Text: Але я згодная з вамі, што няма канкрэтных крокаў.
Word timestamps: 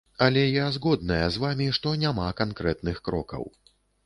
Але 0.27 0.45
я 0.45 0.69
згодная 0.77 1.27
з 1.35 1.43
вамі, 1.43 1.67
што 1.79 1.93
няма 2.05 2.27
канкрэтных 2.41 2.97
крокаў. 3.11 3.49